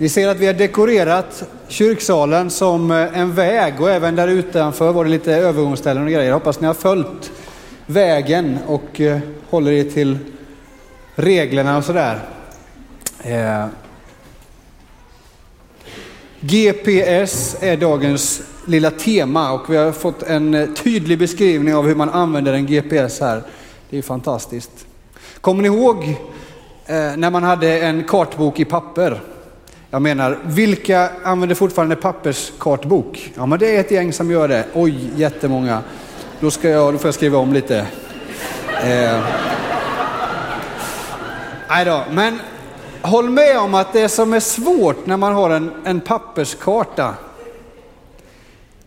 [0.00, 4.92] Ni ser att vi har dekorerat kyrksalen som eh, en väg och även där utanför
[4.92, 6.26] var det lite övergångsställen och grejer.
[6.26, 7.32] Jag hoppas ni har följt
[7.86, 9.18] vägen och eh,
[9.50, 10.18] håller er till
[11.14, 12.20] reglerna och sådär.
[13.22, 13.66] Eh.
[16.40, 21.94] GPS är dagens lilla tema och vi har fått en eh, tydlig beskrivning av hur
[21.94, 23.42] man använder en GPS här.
[23.90, 24.86] Det är fantastiskt.
[25.40, 26.16] Kommer ni ihåg
[27.16, 29.20] när man hade en kartbok i papper?
[29.90, 33.32] Jag menar, vilka använder fortfarande papperskartbok?
[33.34, 34.64] Ja, men det är ett gäng som gör det.
[34.74, 35.82] Oj, jättemånga.
[36.40, 37.78] Då, ska jag, då får jag skriva om lite.
[38.82, 39.24] Eh.
[41.68, 42.38] Nej då, men
[43.02, 47.14] håll med om att det som är svårt när man har en, en papperskarta,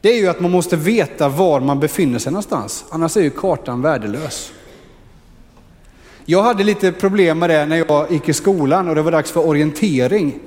[0.02, 2.86] det är ju att man måste veta var man befinner sig någonstans.
[2.90, 4.52] Annars är ju kartan värdelös.
[6.26, 9.32] Jag hade lite problem med det när jag gick i skolan och det var dags
[9.32, 10.40] för orientering.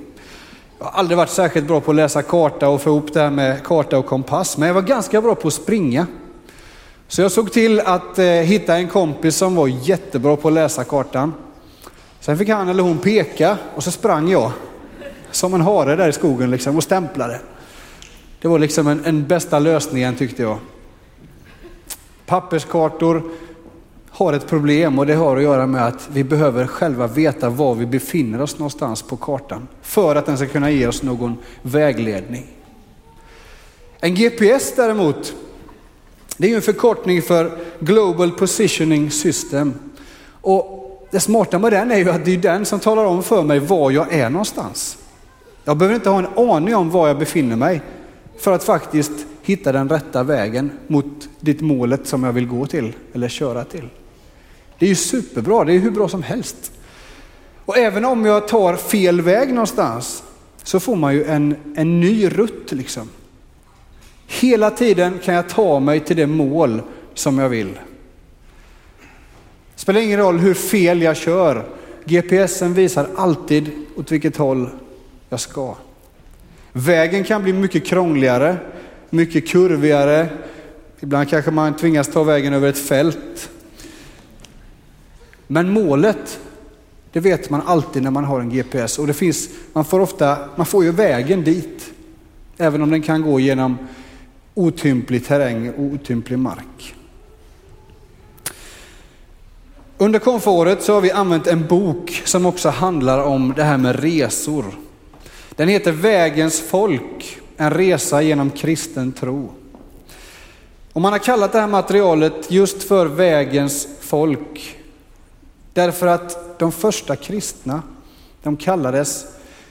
[0.85, 3.31] Jag har aldrig varit särskilt bra på att läsa karta och få ihop det här
[3.31, 6.07] med karta och kompass, men jag var ganska bra på att springa.
[7.09, 10.85] Så jag såg till att eh, hitta en kompis som var jättebra på att läsa
[10.85, 11.33] kartan.
[12.21, 14.53] Sen fick han eller hon peka och så sprang jag
[15.31, 17.41] som en hare där i skogen liksom och stämplade.
[18.41, 20.59] Det var liksom en, en bästa lösningen tyckte jag.
[22.27, 23.23] Papperskartor
[24.15, 27.75] har ett problem och det har att göra med att vi behöver själva veta var
[27.75, 32.47] vi befinner oss någonstans på kartan för att den ska kunna ge oss någon vägledning.
[34.01, 35.35] En GPS däremot,
[36.37, 39.75] det är ju en förkortning för Global Positioning System.
[40.27, 43.43] Och det smarta med den är ju att det är den som talar om för
[43.43, 44.99] mig var jag är någonstans.
[45.65, 47.83] Jag behöver inte ha en aning om var jag befinner mig
[48.39, 52.93] för att faktiskt hitta den rätta vägen mot det målet som jag vill gå till
[53.13, 53.89] eller köra till.
[54.79, 56.73] Det är ju superbra, det är hur bra som helst.
[57.65, 60.23] Och även om jag tar fel väg någonstans
[60.63, 63.09] så får man ju en, en ny rutt liksom.
[64.27, 66.83] Hela tiden kan jag ta mig till det mål
[67.15, 67.79] som jag vill.
[69.77, 71.65] Spelar ingen roll hur fel jag kör.
[72.05, 74.71] GPSen visar alltid åt vilket håll
[75.29, 75.75] jag ska.
[76.73, 78.57] Vägen kan bli mycket krångligare,
[79.11, 80.29] mycket kurvigare.
[81.01, 83.51] Ibland kanske man tvingas ta vägen över ett fält.
[85.47, 86.41] Men målet,
[87.13, 90.37] det vet man alltid när man har en GPS och det finns, man får ofta,
[90.57, 91.91] man får ju vägen dit.
[92.57, 93.79] Även om den kan gå genom
[94.55, 96.95] otymplig terräng och otymplig mark.
[99.99, 104.01] Under konfåret så har vi använt en bok som också handlar om det här med
[104.01, 104.65] resor.
[105.57, 109.51] Den heter Vägens folk, en resa genom kristen tro.
[110.93, 114.77] Och man har kallat det här materialet just för Vägens folk.
[115.75, 117.83] Därför att de första kristna,
[118.43, 119.27] de kallades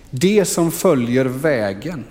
[0.10, 2.04] det som följer vägen.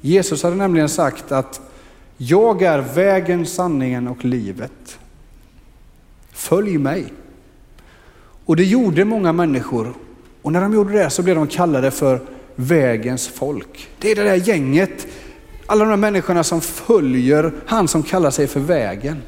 [0.00, 1.60] Jesus hade nämligen sagt att
[2.16, 4.98] jag är vägen, sanningen och livet.
[6.32, 7.12] Följ mig.
[8.44, 9.94] Och det gjorde många människor.
[10.42, 12.20] Och när de gjorde det så blev de kallade för
[12.54, 13.88] vägens folk.
[13.98, 15.06] Det är det där gänget,
[15.66, 19.22] alla de där människorna som följer han som kallar sig för vägen.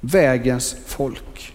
[0.00, 1.54] Vägens folk.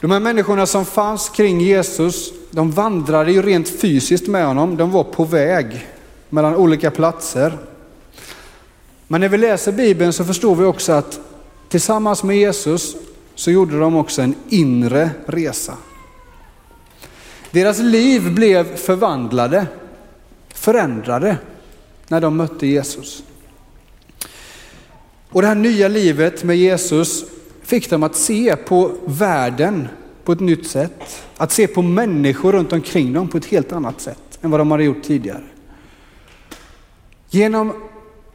[0.00, 4.76] De här människorna som fanns kring Jesus, de vandrade ju rent fysiskt med honom.
[4.76, 5.86] De var på väg
[6.28, 7.58] mellan olika platser.
[9.08, 11.20] Men när vi läser Bibeln så förstår vi också att
[11.68, 12.96] Tillsammans med Jesus
[13.34, 15.74] så gjorde de också en inre resa.
[17.50, 19.66] Deras liv blev förvandlade,
[20.54, 21.36] förändrade
[22.08, 23.22] när de mötte Jesus.
[25.32, 27.24] Och det här nya livet med Jesus
[27.62, 29.88] fick dem att se på världen
[30.24, 31.24] på ett nytt sätt.
[31.36, 34.70] Att se på människor runt omkring dem på ett helt annat sätt än vad de
[34.70, 35.42] hade gjort tidigare.
[37.28, 37.72] Genom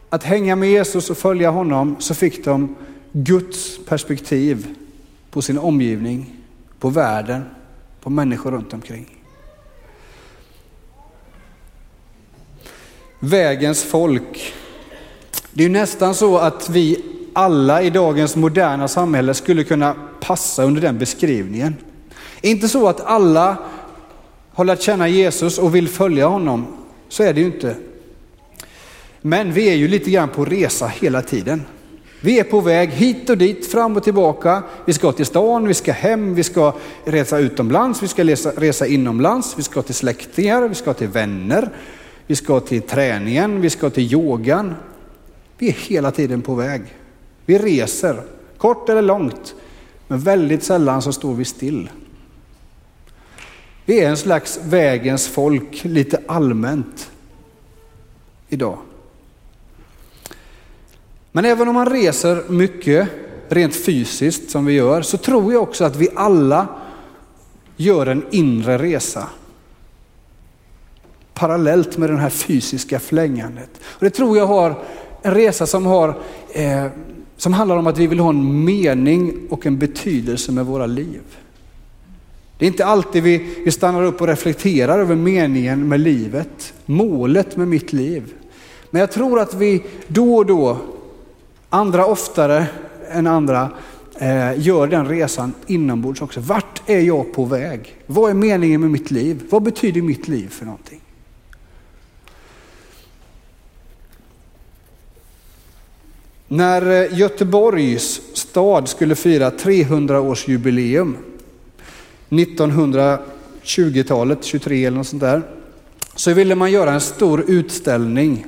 [0.09, 2.75] att hänga med Jesus och följa honom så fick de
[3.11, 4.75] Guds perspektiv
[5.31, 6.35] på sin omgivning,
[6.79, 7.43] på världen,
[8.01, 9.23] på människor runt omkring.
[13.19, 14.53] Vägens folk.
[15.57, 17.03] Det är nästan så att vi
[17.33, 21.75] alla i dagens moderna samhälle skulle kunna passa under den beskrivningen.
[22.41, 23.57] Inte så att alla
[24.53, 26.67] har lärt känna Jesus och vill följa honom,
[27.09, 27.75] så är det ju inte.
[29.21, 31.61] Men vi är ju lite grann på resa hela tiden.
[32.21, 34.63] Vi är på väg hit och dit, fram och tillbaka.
[34.85, 36.73] Vi ska till stan, vi ska hem, vi ska
[37.05, 41.69] resa utomlands, vi ska resa, resa inomlands, vi ska till släktingar, vi ska till vänner,
[42.27, 44.73] vi ska till träningen, vi ska till yogan.
[45.57, 46.81] Vi är hela tiden på väg.
[47.45, 48.23] Vi reser,
[48.57, 49.55] kort eller långt,
[50.07, 51.89] men väldigt sällan så står vi still.
[53.85, 57.11] Vi är en slags vägens folk lite allmänt
[58.49, 58.77] idag.
[61.31, 63.09] Men även om man reser mycket
[63.47, 66.67] rent fysiskt som vi gör så tror jag också att vi alla
[67.77, 69.27] gör en inre resa.
[71.33, 73.69] Parallellt med det här fysiska flängandet.
[73.83, 74.83] Och det tror jag har
[75.25, 76.09] en resa som, har,
[76.53, 76.85] eh,
[77.37, 81.21] som handlar om att vi vill ha en mening och en betydelse med våra liv.
[82.57, 87.57] Det är inte alltid vi, vi stannar upp och reflekterar över meningen med livet, målet
[87.57, 88.33] med mitt liv.
[88.89, 90.77] Men jag tror att vi då och då,
[91.69, 92.65] andra oftare
[93.09, 93.69] än andra,
[94.17, 96.39] eh, gör den resan inombords också.
[96.39, 97.95] Vart är jag på väg?
[98.05, 99.43] Vad är meningen med mitt liv?
[99.49, 101.01] Vad betyder mitt liv för någonting?
[106.47, 111.13] När eh, Göteborgs stad skulle fira 300-årsjubileum
[112.29, 115.41] 1920-talet, 23 eller något sånt där,
[116.15, 118.45] så ville man göra en stor utställning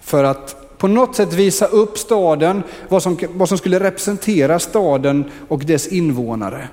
[0.00, 5.24] för att på något sätt visa upp staden, vad som, vad som skulle representera staden
[5.48, 6.68] och dess invånare.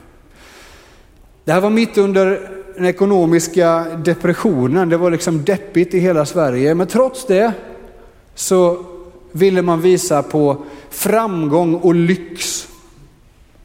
[1.43, 6.75] Det här var mitt under den ekonomiska depressionen, det var liksom deppigt i hela Sverige,
[6.75, 7.53] men trots det
[8.35, 8.85] så
[9.33, 10.57] ville man visa på
[10.89, 12.67] framgång och lyx.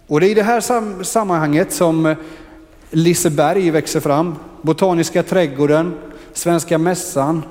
[0.07, 2.17] Och det är i det här sam sammanhanget som eh,
[2.91, 5.95] Liseberg växer fram, Botaniska trädgården,
[6.33, 7.43] Svenska mässan.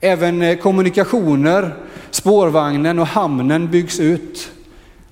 [0.00, 1.74] Även eh, kommunikationer,
[2.10, 4.50] spårvagnen och hamnen byggs ut.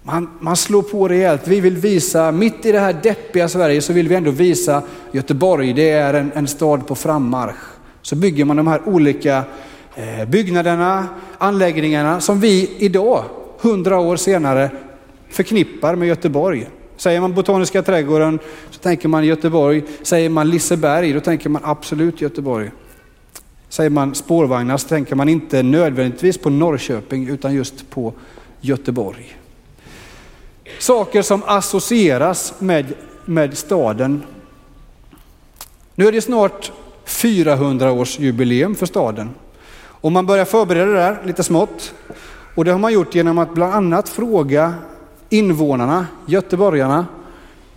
[0.02, 1.48] Man, man slår på rejält.
[1.48, 4.82] Vi vill visa, mitt i det här deppiga Sverige så vill vi ändå visa
[5.12, 7.56] Göteborg, det är en, en stad på frammarsch.
[8.02, 9.44] Så bygger man de här olika
[9.96, 11.08] Eh, byggnaderna,
[11.38, 13.24] anläggningarna som vi idag,
[13.60, 14.70] hundra år senare,
[15.28, 16.68] förknippar med Göteborg.
[16.96, 18.38] Säger man Botaniska trädgården
[18.70, 19.82] så tänker man Göteborg.
[20.02, 22.70] Säger man Liseberg då tänker man absolut Göteborg.
[23.68, 28.12] Säger man spårvagnar så tänker man inte nödvändigtvis på Norrköping utan just på
[28.60, 29.36] Göteborg.
[30.78, 32.86] Saker som associeras med,
[33.24, 34.22] med staden.
[35.94, 36.72] Nu är det snart
[37.06, 39.30] 400-årsjubileum för staden.
[40.04, 41.94] Och man börjar förbereda det där lite smått.
[42.54, 44.74] Och det har man gjort genom att bland annat fråga
[45.28, 47.06] invånarna, göteborgarna,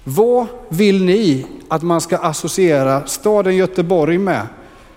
[0.04, 4.48] vad vill ni att man ska associera staden Göteborg med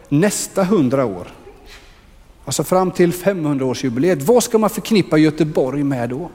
[0.08, 1.28] nästa hundra år?
[2.44, 4.22] Alltså fram till 500-årsjubileet.
[4.22, 6.30] Vad ska man förknippa Göteborg med då?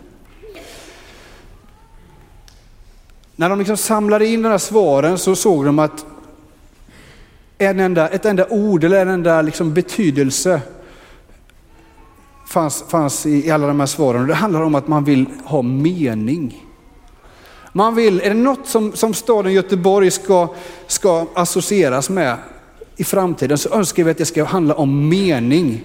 [3.35, 6.05] När de liksom samlade in de här svaren så såg de att
[7.57, 10.61] en enda, ett enda ord eller en enda liksom betydelse
[12.55, 14.27] fanns, fanns i, alla de här svaren.
[14.27, 16.65] Det handlar om att man vill ha mening.
[17.73, 20.47] Man vill, är det något som, som staden Göteborg ska,
[20.87, 22.37] ska associeras med
[22.97, 25.83] i framtiden så önskar vi att det ska handla om mening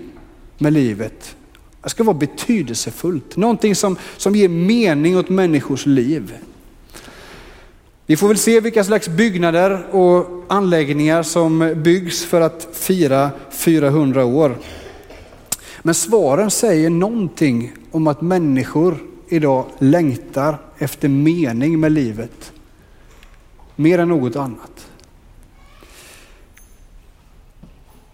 [0.58, 1.36] med livet.
[1.82, 6.34] Det ska vara betydelsefullt, någonting som, som ger mening åt människors liv.
[8.06, 14.24] Vi får väl se vilka slags byggnader och anläggningar som byggs för att fira 400
[14.24, 14.56] år.
[15.82, 18.98] Men svaren säger någonting om att människor
[19.28, 22.52] idag längtar efter mening med livet.
[23.76, 24.86] Mer än något annat.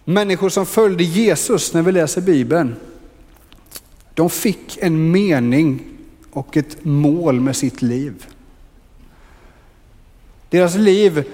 [0.04, 2.74] Människor som följde Jesus när vi läser Bibeln,
[4.14, 5.82] de fick en mening
[6.30, 8.26] och ett mål med sitt liv.
[10.50, 11.24] Deras liv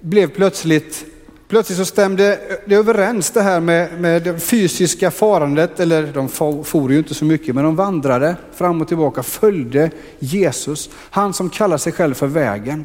[0.00, 1.06] blev plötsligt
[1.48, 6.28] Plötsligt så stämde det överens det här med, med det fysiska farandet, eller de
[6.64, 11.50] for ju inte så mycket, men de vandrade fram och tillbaka, följde Jesus, han som
[11.50, 12.84] kallar sig själv för vägen.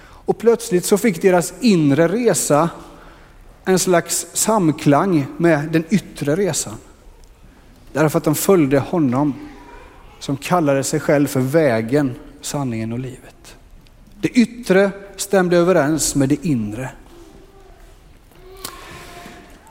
[0.00, 2.70] Och plötsligt så fick deras inre resa
[3.64, 6.74] en slags samklang med den yttre resan.
[7.92, 9.34] Därför att de följde honom
[10.18, 13.56] som kallade sig själv för vägen, sanningen och livet.
[14.20, 16.90] Det yttre stämde överens med det inre.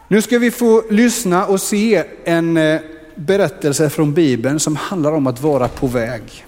[0.09, 2.81] Nu ska vi få lyssna och se en eh,
[3.15, 6.45] berättelse från Bibeln som handlar om att vara på väg.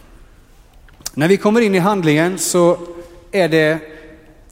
[1.13, 2.77] När vi kommer in i handlingen så
[3.31, 3.79] är det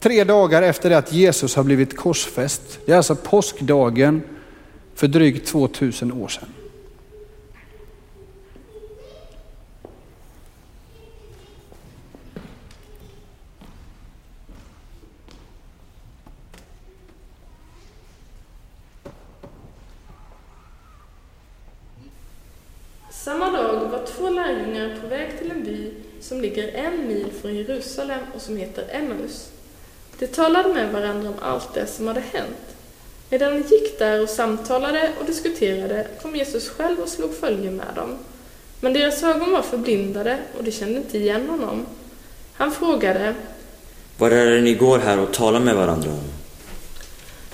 [0.00, 2.78] tre dagar efter det att Jesus har blivit korsfäst.
[2.86, 4.22] Det är alltså påskdagen
[4.94, 6.48] för drygt 2000 år sedan.
[26.28, 29.48] Som ligger en mil från Jerusalem och som heter Emmaus.
[30.18, 32.76] De talade med varandra om allt det som hade hänt.
[33.30, 37.94] Medan de gick där och samtalade och diskuterade kom Jesus själv och slog följe med
[37.94, 38.18] dem.
[38.80, 41.86] Men deras ögon var förblindade och de kände inte igen honom.
[42.52, 43.34] Han frågade
[44.18, 46.24] Vad är det ni går här och talar med varandra om?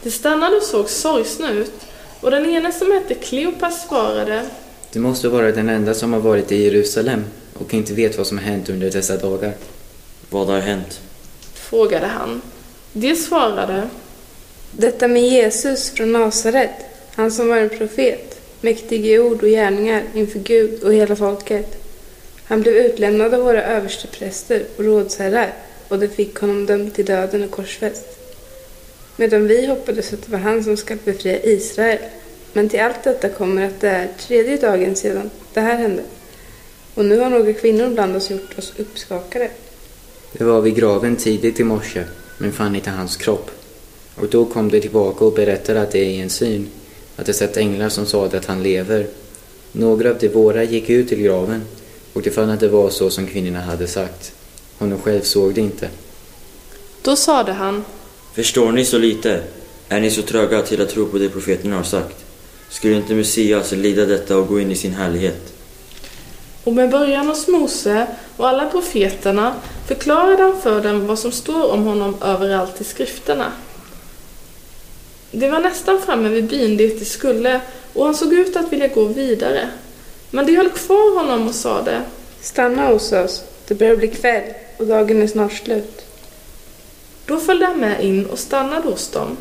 [0.03, 1.87] De stannade och såg sorgsna ut
[2.21, 4.47] och den ene som hette Kleopas svarade
[4.95, 7.25] Du måste vara den enda som har varit i Jerusalem
[7.55, 9.53] och inte vet vad som har hänt under dessa dagar.
[10.31, 11.01] Vad har hänt?
[11.55, 12.43] frågade han.
[12.93, 13.89] De svarade
[14.73, 16.71] Detta med Jesus från Nasaret,
[17.15, 21.85] han som var en profet, mäktig i ord och gärningar inför Gud och hela folket.
[22.45, 25.55] Han blev utlämnad av våra överstepräster och rådsherrar
[25.89, 28.19] och de fick honom dömd till döden och korsfäst.
[29.17, 31.99] Medan vi hoppades att det var han som skulle befria Israel.
[32.57, 36.03] Men till allt detta kommer att det är tredje dagen sedan det här hände.
[36.95, 39.51] Och nu har några kvinnor bland oss gjort oss uppskakade.
[40.33, 42.05] Det var vid graven tidigt i morse,
[42.39, 43.51] men fann inte hans kropp.
[44.15, 46.69] Och då kom de tillbaka och berättade att det är i en syn,
[47.17, 49.07] att de sett änglar som sade att han lever.
[49.73, 51.63] Några av de våra gick ut till graven,
[52.13, 54.33] och de fann att det var så som kvinnorna hade sagt.
[54.79, 55.89] Honom själv såg det inte.
[57.03, 57.85] Då sade han
[58.35, 59.43] Förstår ni så lite?
[59.89, 62.24] Är ni så tröga till att tro på det profeterna har sagt?
[62.69, 65.55] Skulle inte Messias lida detta och gå in i sin härlighet?
[66.65, 68.07] Och med början hos Mose
[68.37, 69.55] och alla profeterna
[69.87, 73.53] förklarade han för dem vad som står om honom överallt i skrifterna.
[75.31, 77.61] Det var nästan framme vid byn dit de skulle
[77.93, 79.69] och han såg ut att vilja gå vidare.
[80.31, 82.03] Men de höll kvar honom och sade
[82.41, 86.05] Stanna hos oss, det börjar bli kväll och dagen är snart slut.
[87.27, 89.37] Då följde han med in och stannade hos dem.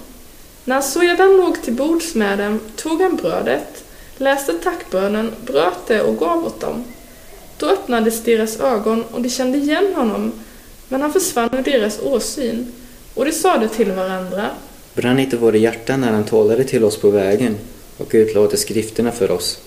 [0.65, 3.83] När han sedan låg till bords med dem tog han brödet,
[4.17, 6.83] läste tackbönen, bröt det och gav åt dem.
[7.57, 10.31] Då öppnades deras ögon och de kände igen honom,
[10.89, 12.71] men han försvann ur deras åsyn.
[13.13, 14.49] Och de sade till varandra
[14.93, 17.57] Brann inte våra hjärtan när han talade till oss på vägen
[17.97, 19.59] och utlade skrifterna för oss?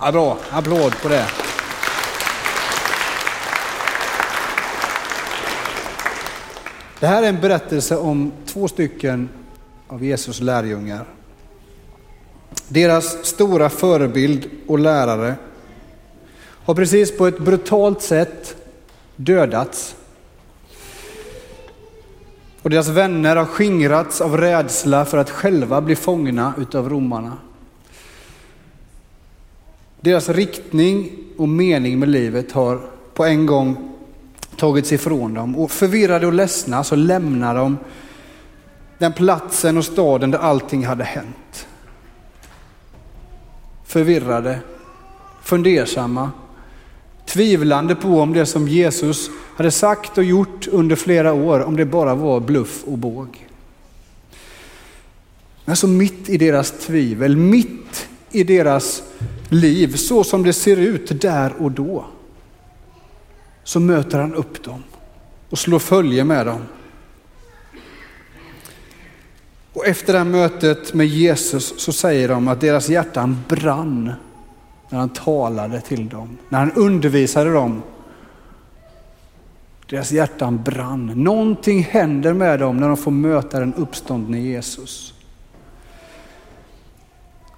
[0.00, 1.43] Ja, bra, applåd på det.
[7.04, 9.28] Det här är en berättelse om två stycken
[9.88, 11.04] av Jesus lärjungar.
[12.68, 15.34] Deras stora förebild och lärare
[16.64, 18.56] har precis på ett brutalt sätt
[19.16, 19.96] dödats.
[22.62, 27.38] Och deras vänner har skingrats av rädsla för att själva bli fångna utav romarna.
[30.00, 32.80] Deras riktning och mening med livet har
[33.14, 33.93] på en gång
[34.56, 35.56] tagits ifrån dem.
[35.56, 37.78] Och förvirrade och ledsna så lämnar de
[38.98, 41.66] den platsen och staden där allting hade hänt.
[43.84, 44.58] Förvirrade,
[45.42, 46.30] fundersamma,
[47.26, 51.84] tvivlande på om det som Jesus hade sagt och gjort under flera år, om det
[51.84, 53.48] bara var bluff och båg.
[55.64, 59.02] Men så mitt i deras tvivel, mitt i deras
[59.48, 62.04] liv, så som det ser ut där och då,
[63.64, 64.82] så möter han upp dem
[65.50, 66.60] och slår följe med dem.
[69.72, 74.12] Och efter det här mötet med Jesus så säger de att deras hjärtan brann
[74.90, 77.82] när han talade till dem, när han undervisade dem.
[79.86, 81.06] Deras hjärtan brann.
[81.06, 85.14] Någonting händer med dem när de får möta den uppståndne Jesus.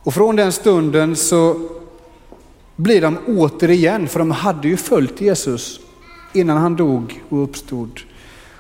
[0.03, 1.69] Och från den stunden så
[2.77, 5.81] blir de återigen, för de hade ju följt Jesus
[6.37, 8.00] innan han dog och uppstod.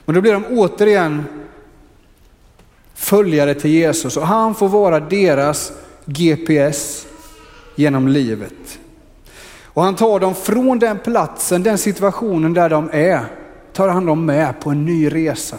[0.04, 1.24] Men då blir de återigen
[2.94, 5.72] följare till Jesus och han får vara deras
[6.04, 7.06] GPS
[7.74, 8.78] genom livet.
[9.64, 13.24] Och han tar dem från den platsen, den situationen där de är,
[13.72, 15.58] tar han dem med på en ny resa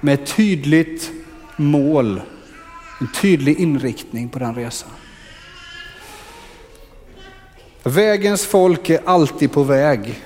[0.00, 1.10] med ett tydligt
[1.56, 2.20] mål,
[3.00, 4.90] en tydlig inriktning på den resan.
[7.82, 10.22] Vägens folk är alltid på väg.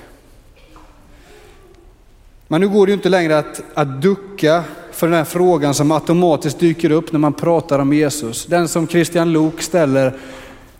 [2.51, 5.91] Men nu går det ju inte längre att, att ducka för den här frågan som
[5.91, 8.45] automatiskt dyker upp när man pratar om Jesus.
[8.45, 10.17] Den som Christian Lok ställer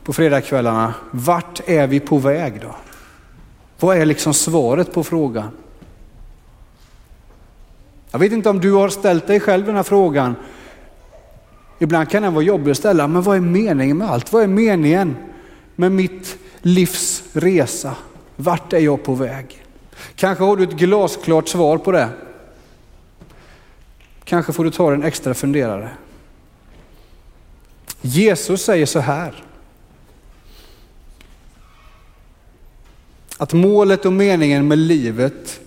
[0.04, 0.94] på fredagskvällarna.
[1.12, 2.76] Vart är vi på väg då?
[3.80, 5.48] Vad är liksom svaret på frågan?
[8.12, 10.36] Jag vet inte om du har ställt dig själv den här frågan.
[11.80, 14.34] Ibland kan den vara jobbig att ställa, men vad är meningen med allt?
[14.34, 15.16] Vad är meningen
[15.76, 17.96] med mitt livs resa?
[18.36, 19.66] Vart är jag på väg?
[20.16, 22.10] Kanske har du ett glasklart svar på det.
[24.24, 25.90] Kanske får du ta en extra funderare.
[28.02, 29.44] Jesus säger så här.
[33.38, 35.60] Att målet och meningen med livet,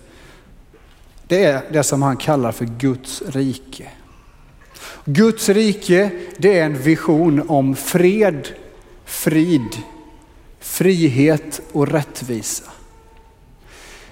[1.27, 3.89] det är det som han kallar för Guds rike.
[5.05, 8.47] Guds rike, det är en vision om fred,
[9.05, 9.77] frid,
[10.59, 12.63] frihet och rättvisa.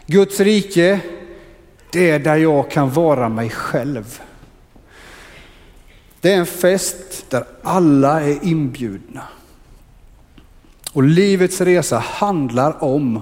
[0.08, 1.00] Guds rike,
[1.92, 4.22] det är där jag kan vara mig själv.
[6.22, 9.24] Det är en fest där alla är inbjudna.
[10.94, 13.22] Och livets resa handlar om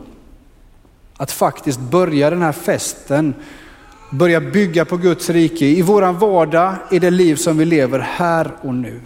[1.18, 3.34] att faktiskt börja den här festen,
[4.12, 8.52] börja bygga på Guds rike i våran vardag, i det liv som vi lever här
[8.62, 9.02] och nu.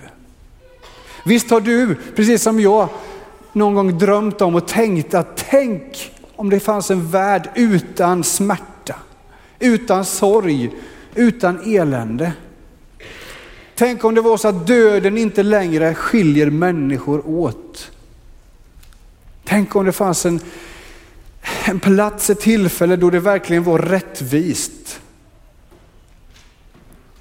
[1.26, 2.90] Visst har du, precis som jag,
[3.54, 8.96] någon gång drömt om och tänkt att tänk om det fanns en värld utan smärta,
[9.60, 10.72] utan sorg,
[11.16, 12.34] utan elände.
[13.76, 17.92] Tänk om det var så att döden inte längre skiljer människor åt.
[19.44, 20.40] Tänk om det fanns en,
[21.66, 25.02] en plats, ett tillfälle då det verkligen var rättvist.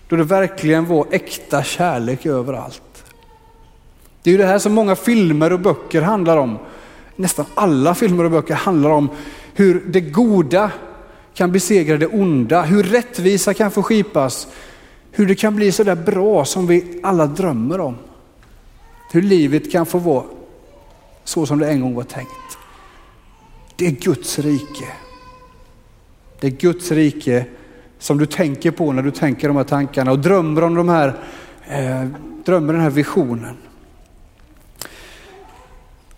[0.09, 3.05] Då det verkligen var äkta kärlek överallt.
[4.23, 6.59] Det är ju det här som många filmer och böcker handlar om.
[7.17, 9.09] Nästan alla filmer och böcker handlar om
[9.55, 10.71] hur det goda
[11.35, 14.49] kan besegra det onda, hur rättvisa kan få skipas,
[15.11, 17.97] hur det kan bli så där bra som vi alla drömmer om.
[19.13, 20.25] Hur livet kan få vara
[21.25, 22.59] så som det en gång var tänkt.
[23.77, 24.89] Det är Guds rike.
[26.41, 27.47] Det är Guds rike
[27.99, 31.09] som du tänker på när du tänker de här tankarna och drömmer om de här,
[31.69, 32.09] eh,
[32.45, 33.57] drömmer den här visionen.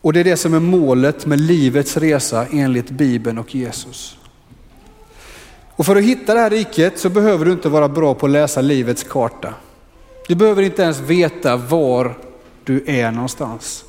[0.07, 4.19] Och det är det som är målet med livets resa enligt Bibeln och Jesus.
[5.71, 8.33] Och för att hitta det här riket så behöver du inte vara bra på att
[8.33, 9.55] läsa livets karta.
[10.29, 12.19] Du behöver inte ens veta var
[12.65, 13.85] du är någonstans.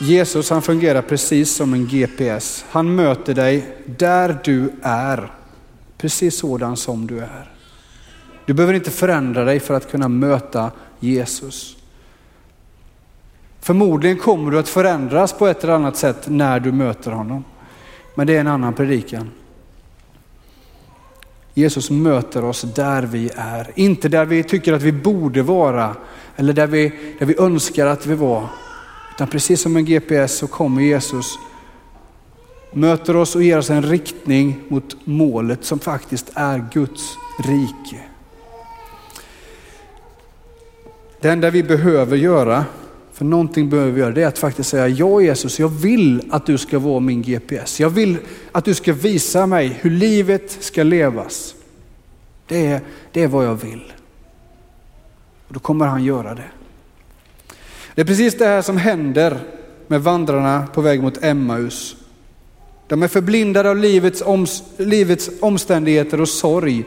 [0.00, 2.64] Jesus han fungerar precis som en GPS.
[2.70, 5.32] Han möter dig där du är,
[5.98, 7.52] precis sådan som du är.
[8.46, 11.76] Du behöver inte förändra dig för att kunna möta Jesus.
[13.64, 17.44] Förmodligen kommer du att förändras på ett eller annat sätt när du möter honom.
[18.14, 19.30] Men det är en annan predikan.
[21.54, 25.96] Jesus möter oss där vi är, inte där vi tycker att vi borde vara
[26.36, 28.46] eller där vi, där vi önskar att vi var.
[29.14, 31.38] Utan precis som en GPS så kommer Jesus,
[32.72, 38.00] möter oss och ger oss en riktning mot målet som faktiskt är Guds rike.
[41.20, 42.64] Det enda vi behöver göra,
[43.14, 46.46] för någonting behöver vi göra, det är att faktiskt säga ja Jesus, jag vill att
[46.46, 47.80] du ska vara min GPS.
[47.80, 48.16] Jag vill
[48.52, 51.54] att du ska visa mig hur livet ska levas.
[52.46, 52.80] Det är,
[53.12, 53.92] det är vad jag vill.
[55.48, 56.50] Och då kommer han göra det.
[57.94, 59.38] Det är precis det här som händer
[59.86, 61.96] med vandrarna på väg mot Emmaus.
[62.86, 64.46] De är förblindade av livets, om,
[64.76, 66.84] livets omständigheter och sorg.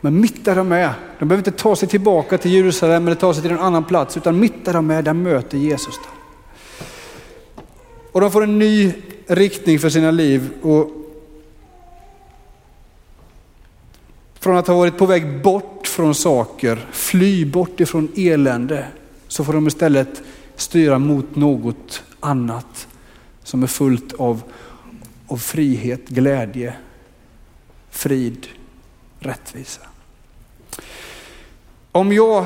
[0.00, 3.34] Men mitt där de är, de behöver inte ta sig tillbaka till Jerusalem eller ta
[3.34, 6.20] sig till en annan plats, utan mitt där de är, där möter Jesus dem.
[8.12, 8.92] Och de får en ny
[9.26, 10.50] riktning för sina liv.
[10.62, 10.90] Och
[14.40, 18.86] från att ha varit på väg bort från saker, fly bort ifrån elände,
[19.28, 20.22] så får de istället
[20.56, 22.88] styra mot något annat
[23.42, 24.42] som är fullt av,
[25.26, 26.74] av frihet, glädje,
[27.90, 28.46] frid,
[29.18, 29.89] rättvisa.
[31.92, 32.44] Om jag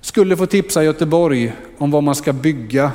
[0.00, 2.92] skulle få tipsa Göteborg om vad man ska bygga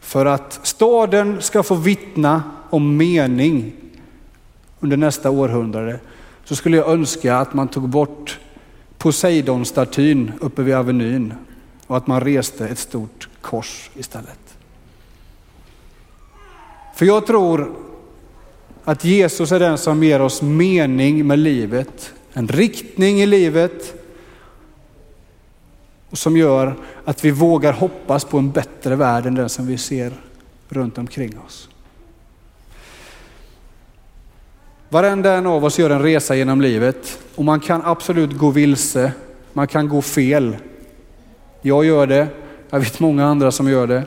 [0.00, 3.72] för att staden ska få vittna om mening
[4.80, 6.00] under nästa århundrade
[6.44, 8.38] så skulle jag önska att man tog bort
[8.98, 11.34] Poseidon-statyn uppe vid Avenyn
[11.86, 14.56] och att man reste ett stort kors istället.
[16.94, 17.72] För jag tror
[18.84, 24.02] att Jesus är den som ger oss mening med livet, en riktning i livet
[26.16, 26.74] och som gör
[27.04, 30.12] att vi vågar hoppas på en bättre värld än den som vi ser
[30.68, 31.68] runt omkring oss.
[34.88, 39.12] Varenda en av oss gör en resa genom livet och man kan absolut gå vilse,
[39.52, 40.56] man kan gå fel.
[41.62, 42.28] Jag gör det,
[42.70, 44.02] jag vet många andra som gör det.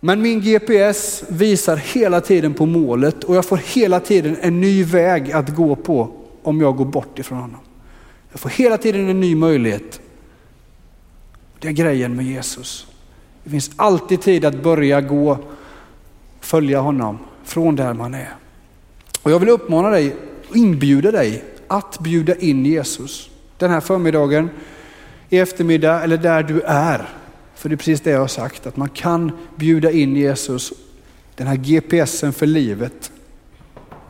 [0.00, 4.84] Men min GPS visar hela tiden på målet och jag får hela tiden en ny
[4.84, 6.10] väg att gå på
[6.42, 7.60] om jag går bort ifrån honom.
[8.32, 10.00] Jag får hela tiden en ny möjlighet.
[11.58, 12.86] Det är grejen med Jesus.
[13.44, 15.38] Det finns alltid tid att börja gå,
[16.40, 18.34] följa honom från där man är.
[19.22, 20.16] Och jag vill uppmana dig
[20.48, 24.50] och inbjuda dig att bjuda in Jesus den här förmiddagen,
[25.28, 27.08] i eftermiddag eller där du är.
[27.54, 30.72] För det är precis det jag har sagt, att man kan bjuda in Jesus,
[31.34, 33.12] den här GPSen för livet,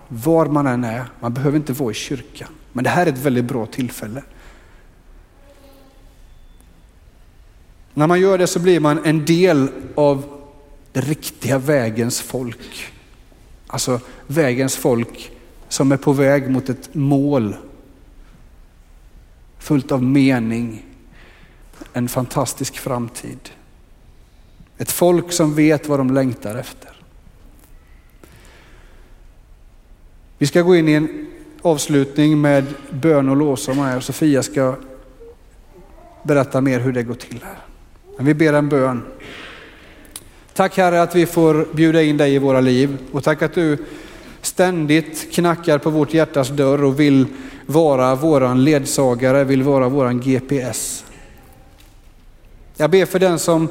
[0.09, 1.05] var man än är.
[1.21, 2.49] Man behöver inte vara i kyrkan.
[2.73, 4.23] Men det här är ett väldigt bra tillfälle.
[7.95, 10.25] När man gör det så blir man en del av
[10.93, 12.93] det riktiga vägens folk.
[13.67, 15.31] Alltså vägens folk
[15.69, 17.57] som är på väg mot ett mål
[19.59, 20.85] fullt av mening,
[21.93, 23.51] en fantastisk framtid.
[24.79, 26.91] Ett folk som vet vad de längtar efter.
[30.39, 31.32] Vi ska gå in i en
[31.63, 34.01] avslutning med bön och lovsång här.
[34.01, 34.77] Sofia ska
[36.23, 37.59] berätta mer hur det går till här.
[38.17, 39.03] Men vi ber en bön.
[40.55, 43.79] Tack Herre att vi får bjuda in dig i våra liv och tack att du
[44.41, 47.27] ständigt knackar på vårt hjärtas dörr och vill
[47.67, 51.05] vara våran ledsagare, vill vara våran GPS.
[52.77, 53.69] Jag ber för den som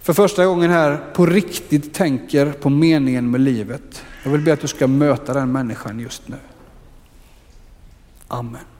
[0.00, 4.04] för första gången här på riktigt tänker på meningen med livet.
[4.24, 6.36] Jag vill be att du ska möta den människan just nu.
[8.32, 8.71] Amen.